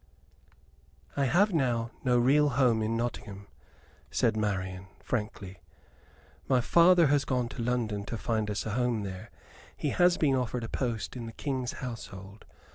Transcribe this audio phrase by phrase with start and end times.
[1.15, 3.45] "I have now no real home in Nottingham,"
[4.09, 5.59] said Marian, frankly.
[6.47, 9.29] "My father has gone to London to find us a home there.
[9.77, 12.45] He has been offered a post in the King's household.